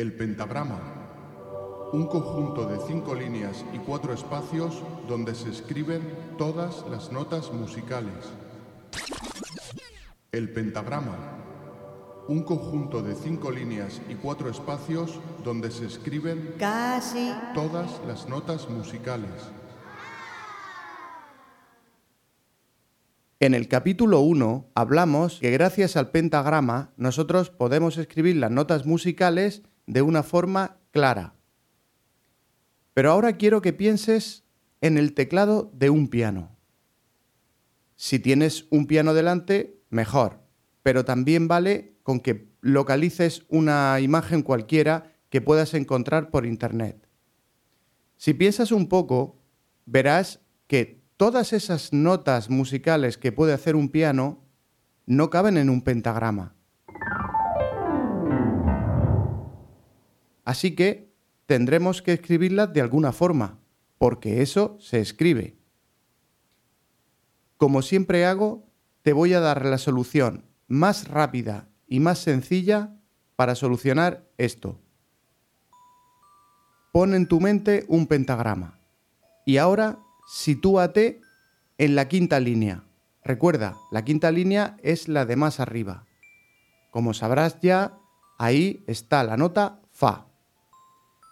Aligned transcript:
El 0.00 0.14
pentagrama. 0.14 0.80
Un 1.92 2.06
conjunto 2.06 2.64
de 2.64 2.78
cinco 2.86 3.14
líneas 3.14 3.66
y 3.74 3.76
cuatro 3.80 4.14
espacios 4.14 4.82
donde 5.06 5.34
se 5.34 5.50
escriben 5.50 6.00
todas 6.38 6.86
las 6.90 7.12
notas 7.12 7.52
musicales. 7.52 8.14
El 10.32 10.54
pentagrama. 10.54 11.18
Un 12.28 12.44
conjunto 12.44 13.02
de 13.02 13.14
cinco 13.14 13.50
líneas 13.50 14.00
y 14.08 14.14
cuatro 14.14 14.48
espacios 14.48 15.20
donde 15.44 15.70
se 15.70 15.84
escriben 15.84 16.54
Casi. 16.58 17.34
todas 17.52 18.00
las 18.06 18.26
notas 18.26 18.70
musicales. 18.70 19.28
En 23.38 23.52
el 23.52 23.68
capítulo 23.68 24.20
1 24.20 24.70
hablamos 24.74 25.40
que 25.40 25.50
gracias 25.50 25.98
al 25.98 26.10
pentagrama 26.10 26.92
nosotros 26.96 27.50
podemos 27.50 27.98
escribir 27.98 28.36
las 28.36 28.50
notas 28.50 28.86
musicales 28.86 29.62
de 29.90 30.02
una 30.02 30.22
forma 30.22 30.76
clara. 30.92 31.34
Pero 32.94 33.10
ahora 33.10 33.36
quiero 33.36 33.60
que 33.60 33.72
pienses 33.72 34.44
en 34.80 34.96
el 34.96 35.14
teclado 35.14 35.70
de 35.74 35.90
un 35.90 36.08
piano. 36.08 36.56
Si 37.96 38.20
tienes 38.20 38.66
un 38.70 38.86
piano 38.86 39.14
delante, 39.14 39.80
mejor, 39.90 40.40
pero 40.84 41.04
también 41.04 41.48
vale 41.48 41.96
con 42.04 42.20
que 42.20 42.48
localices 42.60 43.44
una 43.48 43.98
imagen 44.00 44.42
cualquiera 44.42 45.12
que 45.28 45.40
puedas 45.40 45.74
encontrar 45.74 46.30
por 46.30 46.46
internet. 46.46 47.08
Si 48.16 48.32
piensas 48.32 48.70
un 48.70 48.88
poco, 48.88 49.42
verás 49.86 50.40
que 50.68 51.02
todas 51.16 51.52
esas 51.52 51.92
notas 51.92 52.48
musicales 52.48 53.18
que 53.18 53.32
puede 53.32 53.54
hacer 53.54 53.74
un 53.74 53.88
piano 53.88 54.38
no 55.06 55.30
caben 55.30 55.56
en 55.56 55.68
un 55.68 55.82
pentagrama. 55.82 56.54
Así 60.44 60.74
que 60.74 61.12
tendremos 61.46 62.02
que 62.02 62.12
escribirlas 62.12 62.72
de 62.72 62.80
alguna 62.80 63.12
forma, 63.12 63.58
porque 63.98 64.42
eso 64.42 64.76
se 64.80 65.00
escribe. 65.00 65.56
Como 67.56 67.82
siempre 67.82 68.24
hago, 68.24 68.66
te 69.02 69.12
voy 69.12 69.34
a 69.34 69.40
dar 69.40 69.64
la 69.66 69.78
solución 69.78 70.46
más 70.68 71.08
rápida 71.08 71.68
y 71.86 72.00
más 72.00 72.20
sencilla 72.20 72.96
para 73.36 73.54
solucionar 73.54 74.28
esto. 74.38 74.80
Pon 76.92 77.14
en 77.14 77.26
tu 77.26 77.40
mente 77.40 77.84
un 77.88 78.06
pentagrama 78.06 78.78
y 79.44 79.58
ahora 79.58 79.98
sitúate 80.26 81.20
en 81.78 81.94
la 81.94 82.08
quinta 82.08 82.40
línea. 82.40 82.84
Recuerda, 83.24 83.76
la 83.90 84.04
quinta 84.04 84.30
línea 84.30 84.76
es 84.82 85.08
la 85.08 85.26
de 85.26 85.36
más 85.36 85.60
arriba. 85.60 86.06
Como 86.90 87.14
sabrás 87.14 87.58
ya, 87.60 87.98
ahí 88.38 88.82
está 88.86 89.22
la 89.22 89.36
nota 89.36 89.80
Fa. 89.90 90.29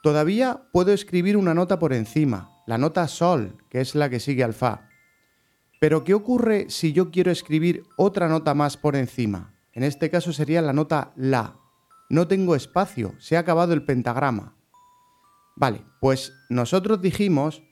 Todavía 0.03 0.63
puedo 0.73 0.93
escribir 0.93 1.37
una 1.37 1.55
nota 1.55 1.79
por 1.79 1.93
encima, 1.93 2.53
la 2.67 2.79
nota 2.79 3.09
Sol, 3.09 3.57
que 3.69 3.81
es 3.81 3.95
la 3.95 4.09
que 4.09 4.21
sigue 4.21 4.45
al 4.45 4.55
Fa. 4.55 4.89
Pero 5.81 6.05
¿qué 6.05 6.15
ocurre 6.15 6.67
si 6.71 6.93
yo 6.93 7.11
quiero 7.11 7.31
escribir 7.31 7.85
otra 7.97 8.29
nota 8.29 8.55
más 8.55 8.77
por 8.77 8.97
encima? 8.97 9.55
En 9.73 9.83
este 9.83 10.11
caso 10.11 10.33
sería 10.33 10.63
la 10.63 10.73
nota 10.73 11.13
La. 11.17 11.57
No 12.11 12.27
tengo 12.27 12.55
espacio, 12.55 13.15
se 13.19 13.37
ha 13.37 13.41
acabado 13.41 13.75
el 13.75 13.85
pentagrama. 13.85 14.57
Vale, 15.57 15.85
pues 16.01 16.33
nosotros 16.49 17.01
dijimos 17.01 17.63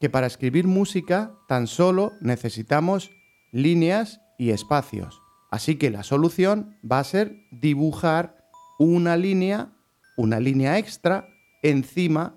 que 0.00 0.10
para 0.10 0.26
escribir 0.26 0.66
música 0.66 1.32
tan 1.48 1.66
solo 1.66 2.12
necesitamos 2.20 3.10
líneas 3.52 4.20
y 4.38 4.50
espacios. 4.50 5.20
Así 5.50 5.76
que 5.76 5.90
la 5.90 6.02
solución 6.02 6.76
va 6.90 6.98
a 6.98 7.04
ser 7.04 7.46
dibujar 7.50 8.44
una 8.78 9.16
línea, 9.16 9.72
una 10.16 10.40
línea 10.40 10.78
extra 10.78 11.28
encima 11.62 12.36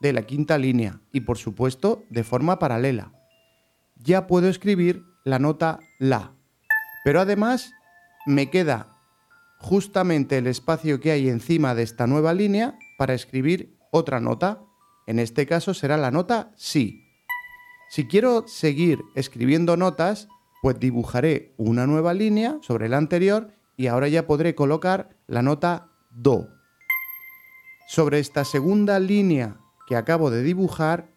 de 0.00 0.12
la 0.12 0.22
quinta 0.22 0.58
línea 0.58 1.00
y 1.12 1.20
por 1.20 1.38
supuesto 1.38 2.04
de 2.10 2.24
forma 2.24 2.58
paralela. 2.58 3.12
Ya 3.96 4.26
puedo 4.26 4.48
escribir 4.48 5.02
la 5.24 5.38
nota 5.38 5.80
La. 5.98 6.34
Pero 7.04 7.20
además 7.20 7.72
me 8.26 8.50
queda 8.50 8.96
justamente 9.58 10.38
el 10.38 10.46
espacio 10.46 11.00
que 11.00 11.10
hay 11.10 11.28
encima 11.28 11.74
de 11.74 11.82
esta 11.82 12.06
nueva 12.06 12.32
línea 12.32 12.78
para 12.96 13.14
escribir 13.14 13.76
otra 13.90 14.20
nota. 14.20 14.62
En 15.06 15.18
este 15.18 15.46
caso 15.46 15.74
será 15.74 15.96
la 15.96 16.10
nota 16.10 16.52
Si. 16.56 17.04
Si 17.90 18.06
quiero 18.06 18.46
seguir 18.46 19.00
escribiendo 19.14 19.76
notas, 19.76 20.28
pues 20.62 20.78
dibujaré 20.78 21.54
una 21.56 21.86
nueva 21.86 22.12
línea 22.12 22.58
sobre 22.62 22.88
la 22.88 22.98
anterior 22.98 23.54
y 23.76 23.86
ahora 23.86 24.08
ya 24.08 24.26
podré 24.26 24.54
colocar 24.54 25.16
la 25.26 25.42
nota 25.42 25.88
Do. 26.10 26.57
Sobre 27.88 28.18
esta 28.18 28.44
segunda 28.44 29.00
línea 29.00 29.56
que 29.86 29.96
acabo 29.96 30.30
de 30.30 30.42
dibujar, 30.42 31.08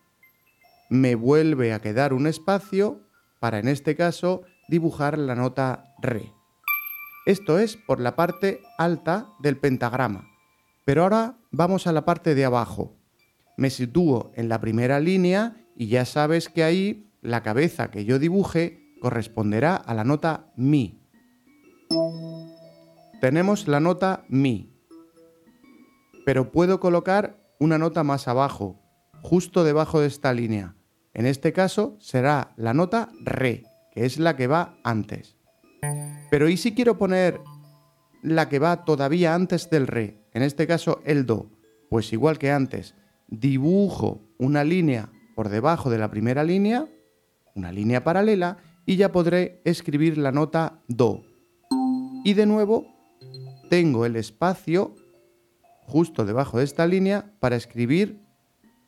me 0.90 1.16
vuelve 1.16 1.74
a 1.74 1.82
quedar 1.82 2.14
un 2.14 2.28
espacio 2.28 3.02
para 3.42 3.60
en 3.60 3.68
este 3.68 3.98
caso 3.98 4.44
dibujar 4.70 5.18
la 5.18 5.36
nota 5.36 5.94
Re. 6.02 6.32
Esto 7.26 7.60
es 7.60 7.76
por 7.76 8.00
la 8.00 8.16
parte 8.16 8.62
alta 8.78 9.28
del 9.40 9.58
pentagrama. 9.58 10.30
Pero 10.86 11.04
ahora 11.04 11.36
vamos 11.52 11.88
a 11.88 11.92
la 11.92 12.06
parte 12.06 12.36
de 12.36 12.46
abajo. 12.46 12.96
Me 13.58 13.70
sitúo 13.70 14.32
en 14.36 14.48
la 14.48 14.62
primera 14.62 15.02
línea 15.02 15.58
y 15.76 15.88
ya 15.88 16.06
sabes 16.06 16.48
que 16.48 16.64
ahí 16.64 17.12
la 17.22 17.44
cabeza 17.44 17.92
que 17.92 18.06
yo 18.06 18.18
dibuje 18.18 18.96
corresponderá 19.02 19.76
a 19.76 19.94
la 19.94 20.06
nota 20.06 20.54
Mi. 20.56 21.02
Tenemos 23.20 23.68
la 23.68 23.82
nota 23.82 24.24
Mi, 24.30 24.71
pero 26.26 26.52
puedo 26.52 26.80
colocar 26.80 27.38
una 27.60 27.78
nota 27.78 28.04
más 28.04 28.28
abajo, 28.28 28.80
justo 29.22 29.64
debajo 29.64 30.00
de 30.00 30.08
esta 30.08 30.34
línea. 30.34 30.76
En 31.14 31.26
este 31.26 31.54
caso 31.54 31.96
será 32.00 32.54
la 32.58 32.74
nota 32.74 33.10
Re, 33.24 33.64
que 33.92 34.06
es 34.06 34.18
la 34.18 34.36
que 34.36 34.48
va 34.48 34.78
antes. 34.84 35.36
Pero 36.30 36.50
¿y 36.50 36.58
si 36.58 36.74
quiero 36.74 36.98
poner 36.98 37.42
la 38.22 38.50
que 38.50 38.60
va 38.60 38.86
todavía 38.86 39.36
antes 39.36 39.70
del 39.70 39.88
Re? 39.88 40.22
En 40.34 40.44
este 40.44 40.68
caso 40.68 41.02
el 41.06 41.26
Do. 41.26 41.50
Pues 41.90 42.14
igual 42.14 42.38
que 42.38 42.52
antes, 42.52 42.96
dibujo 43.28 44.22
una 44.38 44.64
línea 44.64 45.10
por 45.36 45.50
debajo 45.50 45.90
de 45.90 45.98
la 45.98 46.10
primera 46.10 46.44
línea, 46.44 46.88
una 47.56 47.72
línea 47.72 48.04
paralela, 48.04 48.58
y 48.86 48.96
ya 48.96 49.12
podré 49.12 49.62
escribir 49.66 50.18
la 50.18 50.32
nota 50.32 50.80
Do. 50.88 51.24
Y 52.24 52.34
de 52.34 52.46
nuevo, 52.46 52.86
tengo 53.70 54.06
el 54.06 54.16
espacio 54.16 54.96
justo 55.88 56.26
debajo 56.26 56.58
de 56.58 56.64
esta 56.64 56.88
línea 56.88 57.34
para 57.40 57.56
escribir 57.56 58.22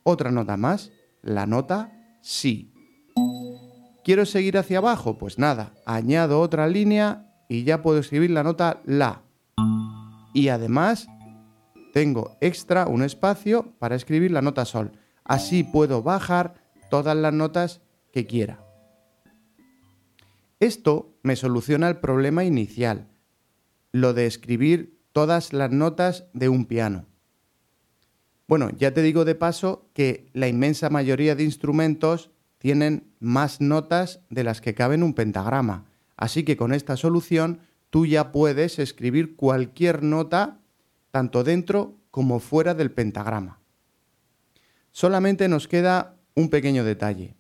otra 0.03 0.31
nota 0.31 0.57
más, 0.57 0.91
la 1.21 1.45
nota 1.45 1.91
Si. 2.21 2.73
¿Quiero 4.03 4.25
seguir 4.25 4.57
hacia 4.57 4.79
abajo? 4.79 5.17
Pues 5.17 5.37
nada, 5.39 5.73
añado 5.85 6.41
otra 6.41 6.67
línea 6.67 7.33
y 7.47 7.63
ya 7.63 7.81
puedo 7.81 7.99
escribir 7.99 8.31
la 8.31 8.43
nota 8.43 8.81
La. 8.85 9.23
Y 10.33 10.49
además 10.49 11.07
tengo 11.93 12.35
extra 12.41 12.87
un 12.87 13.03
espacio 13.03 13.73
para 13.79 13.95
escribir 13.95 14.31
la 14.31 14.41
nota 14.41 14.65
Sol. 14.65 14.91
Así 15.23 15.63
puedo 15.63 16.03
bajar 16.03 16.55
todas 16.89 17.15
las 17.15 17.33
notas 17.33 17.81
que 18.11 18.25
quiera. 18.25 18.59
Esto 20.59 21.17
me 21.23 21.35
soluciona 21.35 21.89
el 21.89 21.97
problema 21.97 22.43
inicial, 22.43 23.07
lo 23.91 24.13
de 24.13 24.25
escribir 24.25 24.92
todas 25.13 25.53
las 25.53 25.72
notas 25.72 26.25
de 26.34 26.50
un 26.50 26.66
piano. 26.66 27.06
Bueno, 28.47 28.69
ya 28.78 28.94
te 28.94 29.01
digo 29.01 29.24
de 29.24 29.35
paso 29.35 29.90
que 29.94 30.29
la 30.34 30.47
inmensa 30.47 30.90
mayoría 30.90 31.35
de 31.35 31.44
instrumentos 31.44 32.31
tienen 32.57 33.13
más 33.19 33.62
notas 33.62 34.19
de 34.29 34.44
las 34.44 34.59
que 34.59 34.73
caben 34.73 35.03
un 35.03 35.13
pentagrama, 35.13 35.85
así 36.18 36.44
que 36.44 36.57
con 36.57 36.73
esta 36.73 36.97
solución 36.97 37.62
tú 37.90 38.06
ya 38.06 38.31
puedes 38.31 38.79
escribir 38.79 39.35
cualquier 39.35 40.03
nota 40.03 40.59
tanto 41.12 41.44
dentro 41.44 42.00
como 42.12 42.40
fuera 42.40 42.73
del 42.73 42.91
pentagrama. 42.91 43.59
Solamente 44.91 45.47
nos 45.47 45.67
queda 45.67 46.17
un 46.35 46.49
pequeño 46.49 46.84
detalle. 46.84 47.35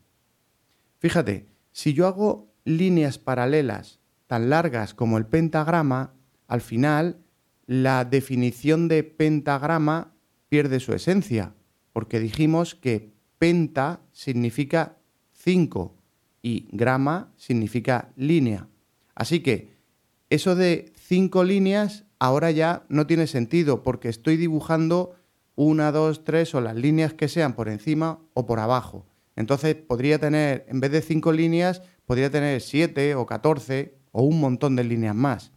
Fíjate, 0.99 1.47
si 1.71 1.93
yo 1.93 2.07
hago 2.07 2.53
líneas 2.65 3.17
paralelas 3.17 3.99
tan 4.27 4.49
largas 4.49 4.93
como 4.93 5.17
el 5.17 5.25
pentagrama, 5.25 6.13
al 6.47 6.61
final 6.61 7.22
la 7.65 8.05
definición 8.05 8.87
de 8.87 9.03
pentagrama 9.03 10.13
pierde 10.49 10.79
su 10.79 10.93
esencia, 10.93 11.55
porque 11.91 12.19
dijimos 12.19 12.75
que 12.75 13.13
penta 13.37 14.01
significa 14.11 14.97
5 15.33 15.95
y 16.41 16.67
grama 16.71 17.31
significa 17.37 18.11
línea. 18.15 18.67
Así 19.15 19.39
que 19.39 19.73
eso 20.29 20.55
de 20.55 20.91
cinco 20.95 21.43
líneas 21.43 22.05
ahora 22.19 22.51
ya 22.51 22.85
no 22.89 23.07
tiene 23.07 23.27
sentido 23.27 23.83
porque 23.83 24.09
estoy 24.09 24.37
dibujando 24.37 25.15
una, 25.55 25.91
dos, 25.91 26.23
tres 26.23 26.55
o 26.55 26.61
las 26.61 26.75
líneas 26.75 27.13
que 27.13 27.27
sean 27.27 27.53
por 27.53 27.69
encima 27.69 28.19
o 28.33 28.45
por 28.45 28.59
abajo. 28.59 29.05
Entonces 29.35 29.75
podría 29.75 30.19
tener, 30.19 30.65
en 30.67 30.79
vez 30.79 30.91
de 30.91 31.01
cinco 31.01 31.31
líneas, 31.31 31.81
podría 32.05 32.29
tener 32.29 32.61
siete 32.61 33.15
o 33.15 33.25
catorce 33.25 33.95
o 34.11 34.23
un 34.23 34.39
montón 34.39 34.75
de 34.75 34.83
líneas 34.83 35.15
más. 35.15 35.51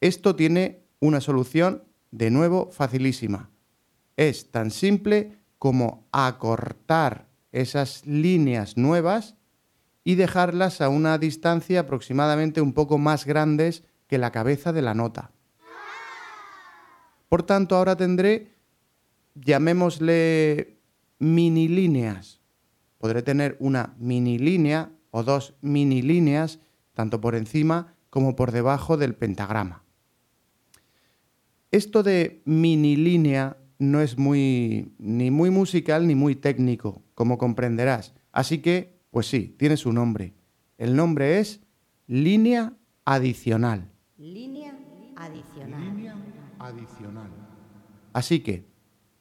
Esto 0.00 0.34
tiene 0.34 0.81
una 1.02 1.20
solución 1.20 1.82
de 2.12 2.30
nuevo 2.30 2.70
facilísima. 2.70 3.50
Es 4.16 4.52
tan 4.52 4.70
simple 4.70 5.40
como 5.58 6.06
acortar 6.12 7.26
esas 7.50 8.06
líneas 8.06 8.76
nuevas 8.76 9.34
y 10.04 10.14
dejarlas 10.14 10.80
a 10.80 10.88
una 10.88 11.18
distancia 11.18 11.80
aproximadamente 11.80 12.60
un 12.60 12.72
poco 12.72 12.98
más 12.98 13.26
grandes 13.26 13.82
que 14.06 14.16
la 14.16 14.30
cabeza 14.30 14.72
de 14.72 14.82
la 14.82 14.94
nota. 14.94 15.32
Por 17.28 17.42
tanto, 17.42 17.74
ahora 17.74 17.96
tendré, 17.96 18.52
llamémosle 19.34 20.78
mini 21.18 21.66
líneas. 21.66 22.40
Podré 22.98 23.22
tener 23.22 23.56
una 23.58 23.96
mini 23.98 24.38
línea 24.38 24.92
o 25.10 25.24
dos 25.24 25.54
mini 25.62 26.00
líneas, 26.00 26.60
tanto 26.94 27.20
por 27.20 27.34
encima 27.34 27.96
como 28.08 28.36
por 28.36 28.52
debajo 28.52 28.96
del 28.96 29.16
pentagrama. 29.16 29.81
Esto 31.72 32.02
de 32.02 32.42
mini 32.44 32.96
línea 32.96 33.56
no 33.78 34.02
es 34.02 34.18
muy 34.18 34.94
ni 34.98 35.30
muy 35.30 35.48
musical 35.48 36.06
ni 36.06 36.14
muy 36.14 36.36
técnico, 36.36 37.02
como 37.14 37.38
comprenderás. 37.38 38.14
Así 38.30 38.58
que, 38.58 39.00
pues 39.10 39.26
sí, 39.26 39.56
tiene 39.58 39.78
su 39.78 39.90
nombre. 39.90 40.34
El 40.76 40.94
nombre 40.94 41.38
es 41.38 41.62
línea 42.06 42.76
adicional. 43.06 43.90
Línea 44.18 44.78
adicional. 45.16 45.96
Línea 45.96 46.14
adicional. 46.58 47.30
Así 48.12 48.40
que 48.40 48.66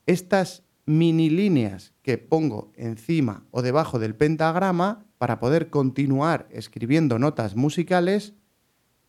estas 0.06 0.66
mini 0.86 1.30
líneas 1.30 1.94
que 2.02 2.18
pongo 2.18 2.74
encima 2.76 3.46
o 3.52 3.62
debajo 3.62 3.98
del 3.98 4.14
pentagrama 4.14 5.06
para 5.18 5.40
poder 5.40 5.70
continuar 5.70 6.50
escribiendo 6.52 7.18
notas 7.18 7.56
musicales 7.56 8.34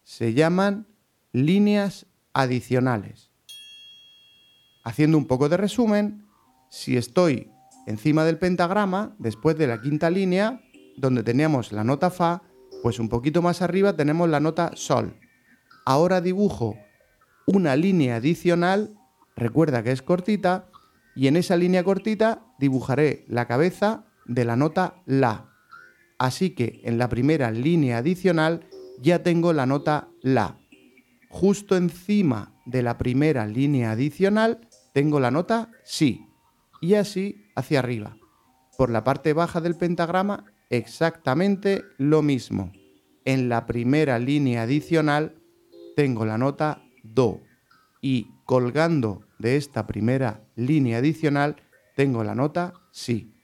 se 0.04 0.32
llaman 0.32 0.86
líneas 1.32 2.06
adicionales. 2.34 3.31
Haciendo 4.84 5.16
un 5.18 5.26
poco 5.26 5.48
de 5.48 5.56
resumen, 5.56 6.26
si 6.68 6.96
estoy 6.96 7.50
encima 7.86 8.24
del 8.24 8.38
pentagrama, 8.38 9.14
después 9.18 9.56
de 9.56 9.66
la 9.66 9.80
quinta 9.80 10.10
línea, 10.10 10.60
donde 10.96 11.22
teníamos 11.22 11.72
la 11.72 11.84
nota 11.84 12.10
Fa, 12.10 12.42
pues 12.82 12.98
un 12.98 13.08
poquito 13.08 13.42
más 13.42 13.62
arriba 13.62 13.94
tenemos 13.94 14.28
la 14.28 14.40
nota 14.40 14.72
Sol. 14.74 15.18
Ahora 15.84 16.20
dibujo 16.20 16.76
una 17.46 17.76
línea 17.76 18.16
adicional, 18.16 18.96
recuerda 19.36 19.82
que 19.82 19.92
es 19.92 20.02
cortita, 20.02 20.68
y 21.14 21.26
en 21.26 21.36
esa 21.36 21.56
línea 21.56 21.84
cortita 21.84 22.42
dibujaré 22.58 23.24
la 23.28 23.46
cabeza 23.46 24.04
de 24.26 24.44
la 24.44 24.56
nota 24.56 24.94
La. 25.04 25.50
Así 26.18 26.50
que 26.50 26.80
en 26.84 26.98
la 26.98 27.08
primera 27.08 27.50
línea 27.50 27.98
adicional 27.98 28.68
ya 29.00 29.22
tengo 29.22 29.52
la 29.52 29.66
nota 29.66 30.08
La. 30.22 30.58
Justo 31.28 31.76
encima 31.76 32.54
de 32.66 32.82
la 32.82 32.98
primera 32.98 33.46
línea 33.46 33.92
adicional 33.92 34.68
tengo 34.92 35.20
la 35.20 35.30
nota 35.30 35.70
Si. 35.84 36.26
Y 36.80 36.94
así 36.94 37.50
hacia 37.54 37.78
arriba. 37.78 38.16
Por 38.76 38.90
la 38.90 39.04
parte 39.04 39.32
baja 39.32 39.60
del 39.60 39.76
pentagrama 39.76 40.44
exactamente 40.70 41.84
lo 41.98 42.22
mismo. 42.22 42.72
En 43.24 43.48
la 43.48 43.66
primera 43.66 44.18
línea 44.18 44.62
adicional 44.62 45.36
tengo 45.96 46.24
la 46.24 46.38
nota 46.38 46.82
Do. 47.02 47.40
Y 48.00 48.28
colgando 48.44 49.26
de 49.38 49.56
esta 49.56 49.86
primera 49.86 50.44
línea 50.56 50.98
adicional 50.98 51.56
tengo 51.94 52.24
la 52.24 52.34
nota 52.34 52.72
Si. 52.90 53.34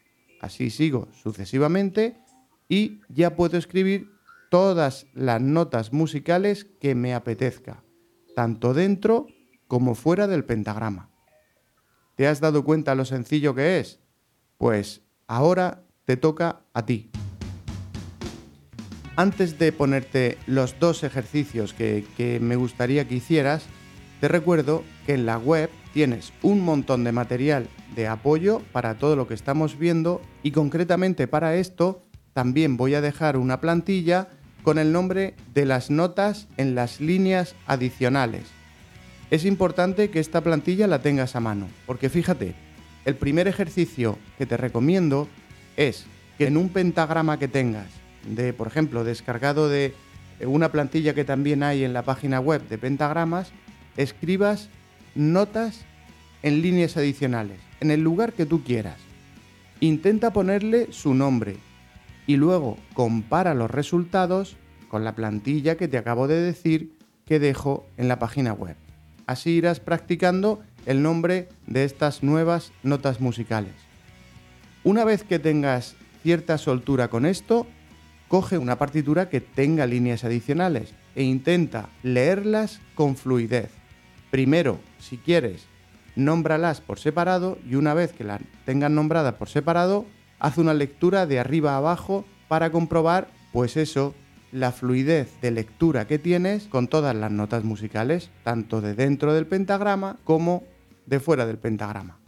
Así 0.40 0.70
sigo 0.70 1.08
sucesivamente 1.12 2.16
y 2.68 3.00
ya 3.08 3.34
puedo 3.34 3.56
escribir 3.56 4.10
todas 4.50 5.06
las 5.14 5.40
notas 5.40 5.92
musicales 5.92 6.64
que 6.80 6.94
me 6.94 7.14
apetezca, 7.14 7.84
tanto 8.34 8.72
dentro 8.72 9.26
como 9.66 9.94
fuera 9.94 10.26
del 10.26 10.44
pentagrama. 10.44 11.10
¿Te 12.18 12.26
has 12.26 12.40
dado 12.40 12.64
cuenta 12.64 12.96
lo 12.96 13.04
sencillo 13.04 13.54
que 13.54 13.78
es? 13.78 14.00
Pues 14.56 15.02
ahora 15.28 15.84
te 16.04 16.16
toca 16.16 16.62
a 16.74 16.84
ti. 16.84 17.12
Antes 19.14 19.56
de 19.56 19.70
ponerte 19.70 20.36
los 20.48 20.80
dos 20.80 21.04
ejercicios 21.04 21.74
que, 21.74 22.38
me 22.42 22.56
gustaría 22.56 23.06
que 23.06 23.14
hicieras, 23.14 23.66
te 24.20 24.26
recuerdo 24.26 24.82
que 25.06 25.14
en 25.14 25.26
la 25.26 25.38
web 25.38 25.70
tienes 25.92 26.32
un 26.42 26.60
montón 26.60 27.04
de 27.04 27.12
material 27.12 27.68
de 27.94 28.08
apoyo 28.08 28.62
para 28.72 28.98
todo 28.98 29.14
lo 29.14 29.28
que 29.28 29.34
estamos 29.34 29.78
viendo 29.78 30.20
y 30.42 30.50
concretamente 30.50 31.28
para 31.28 31.54
esto 31.54 32.02
también 32.32 32.76
voy 32.76 32.96
a 32.96 33.00
dejar 33.00 33.36
una 33.36 33.60
plantilla 33.60 34.26
con 34.64 34.78
el 34.78 34.90
nombre 34.90 35.36
de 35.54 35.66
las 35.66 35.88
notas 35.88 36.48
en 36.56 36.74
las 36.74 37.00
líneas 37.00 37.54
adicionales. 37.68 38.57
Es 39.30 39.44
importante 39.44 40.08
que 40.08 40.20
esta 40.20 40.40
plantilla 40.40 40.86
la 40.86 41.02
tengas 41.02 41.36
a 41.36 41.40
mano, 41.40 41.68
porque 41.86 42.08
fíjate, 42.08 42.54
el 43.04 43.14
primer 43.14 43.46
ejercicio 43.46 44.18
que 44.38 44.46
te 44.46 44.56
recomiendo 44.56 45.28
es 45.76 46.06
que 46.38 46.46
en 46.46 46.56
un 46.56 46.70
pentagrama 46.70 47.38
que 47.38 47.46
tengas 47.46 47.86
de, 48.26 48.54
por 48.54 48.68
ejemplo, 48.68 49.04
descargado 49.04 49.68
de 49.68 49.94
una 50.46 50.72
plantilla 50.72 51.14
que 51.14 51.24
también 51.24 51.62
hay 51.62 51.84
en 51.84 51.92
la 51.92 52.02
página 52.02 52.40
web 52.40 52.66
de 52.68 52.78
pentagramas, 52.78 53.52
escribas 53.98 54.70
notas 55.14 55.84
en 56.42 56.62
líneas 56.62 56.96
adicionales, 56.96 57.58
en 57.80 57.90
el 57.90 58.00
lugar 58.00 58.32
que 58.32 58.46
tú 58.46 58.64
quieras. 58.64 58.96
Intenta 59.80 60.32
ponerle 60.32 60.92
su 60.92 61.12
nombre 61.12 61.56
y 62.26 62.36
luego 62.36 62.78
compara 62.94 63.54
los 63.54 63.70
resultados 63.70 64.56
con 64.88 65.04
la 65.04 65.14
plantilla 65.14 65.76
que 65.76 65.88
te 65.88 65.98
acabo 65.98 66.28
de 66.28 66.40
decir 66.40 66.92
que 67.26 67.38
dejo 67.38 67.86
en 67.98 68.08
la 68.08 68.18
página 68.18 68.54
web. 68.54 68.76
Así 69.28 69.50
irás 69.50 69.78
practicando 69.78 70.62
el 70.86 71.02
nombre 71.02 71.50
de 71.66 71.84
estas 71.84 72.22
nuevas 72.22 72.72
notas 72.82 73.20
musicales. 73.20 73.74
Una 74.84 75.04
vez 75.04 75.22
que 75.22 75.38
tengas 75.38 75.96
cierta 76.22 76.56
soltura 76.56 77.08
con 77.08 77.26
esto, 77.26 77.66
coge 78.28 78.56
una 78.56 78.78
partitura 78.78 79.28
que 79.28 79.42
tenga 79.42 79.84
líneas 79.86 80.24
adicionales 80.24 80.94
e 81.14 81.24
intenta 81.24 81.90
leerlas 82.02 82.80
con 82.94 83.16
fluidez. 83.16 83.70
Primero, 84.30 84.80
si 84.98 85.18
quieres, 85.18 85.66
nómbralas 86.16 86.80
por 86.80 86.98
separado 86.98 87.58
y 87.68 87.74
una 87.74 87.92
vez 87.92 88.14
que 88.14 88.24
las 88.24 88.40
tengas 88.64 88.90
nombradas 88.90 89.34
por 89.34 89.50
separado, 89.50 90.06
haz 90.38 90.56
una 90.56 90.72
lectura 90.72 91.26
de 91.26 91.38
arriba 91.38 91.74
a 91.74 91.76
abajo 91.76 92.24
para 92.48 92.70
comprobar, 92.70 93.28
pues 93.52 93.76
eso, 93.76 94.14
la 94.52 94.72
fluidez 94.72 95.40
de 95.40 95.50
lectura 95.50 96.06
que 96.06 96.18
tienes 96.18 96.64
con 96.64 96.88
todas 96.88 97.14
las 97.14 97.30
notas 97.30 97.64
musicales, 97.64 98.30
tanto 98.44 98.80
de 98.80 98.94
dentro 98.94 99.34
del 99.34 99.46
pentagrama 99.46 100.16
como 100.24 100.64
de 101.06 101.20
fuera 101.20 101.46
del 101.46 101.58
pentagrama. 101.58 102.18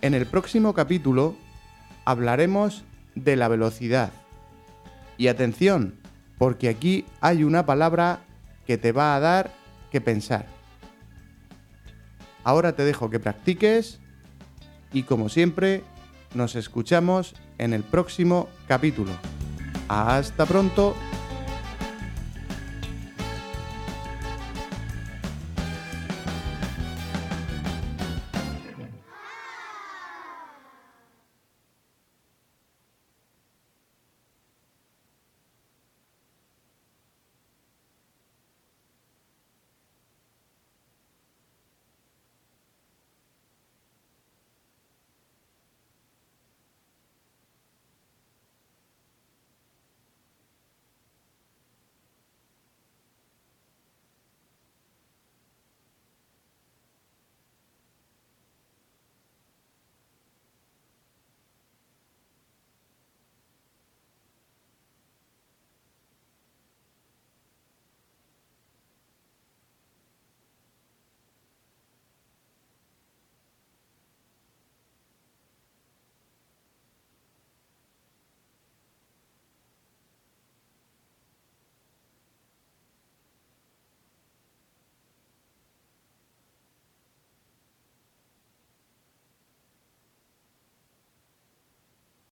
En 0.00 0.14
el 0.14 0.26
próximo 0.26 0.74
capítulo 0.74 1.34
hablaremos 2.04 2.84
de 3.14 3.36
la 3.36 3.48
velocidad. 3.48 4.12
Y 5.16 5.28
atención, 5.28 5.94
porque 6.38 6.68
aquí 6.68 7.06
hay 7.20 7.44
una 7.44 7.64
palabra 7.64 8.20
que 8.66 8.76
te 8.76 8.92
va 8.92 9.14
a 9.14 9.20
dar 9.20 9.50
que 9.90 10.00
pensar. 10.00 10.46
Ahora 12.42 12.74
te 12.76 12.84
dejo 12.84 13.08
que 13.10 13.20
practiques 13.20 14.00
y 14.92 15.02
como 15.02 15.28
siempre, 15.28 15.82
nos 16.34 16.54
escuchamos 16.54 17.34
en 17.58 17.72
el 17.72 17.82
próximo 17.82 18.48
capítulo. 18.68 19.33
Hasta 19.88 20.46
pronto 20.46 20.94